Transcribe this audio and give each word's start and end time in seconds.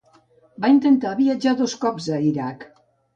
Va 0.63 0.69
intentar 0.75 1.11
viatjar 1.19 1.53
dos 1.59 1.75
cops 1.83 2.09
a 2.17 2.17
Iraq. 2.31 2.67